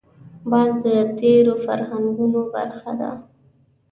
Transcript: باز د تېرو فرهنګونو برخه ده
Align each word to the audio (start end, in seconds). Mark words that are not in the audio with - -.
باز 0.49 0.71
د 0.85 0.87
تېرو 1.19 1.53
فرهنګونو 1.65 2.41
برخه 2.53 2.91
ده 2.99 3.11